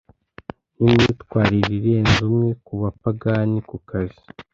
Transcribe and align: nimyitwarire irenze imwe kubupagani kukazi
nimyitwarire 0.81 1.71
irenze 1.79 2.17
imwe 2.27 2.49
kubupagani 2.65 3.57
kukazi 3.69 4.21